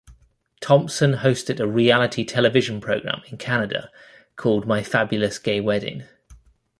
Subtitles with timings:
[0.61, 3.91] Thompson hosted a reality television program in Canada
[4.35, 6.05] called "My Fabulous Gay Wedding".